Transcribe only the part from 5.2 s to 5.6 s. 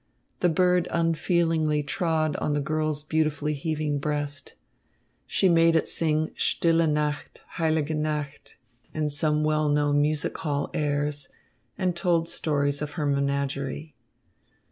She